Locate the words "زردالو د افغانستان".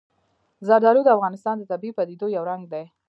0.67-1.55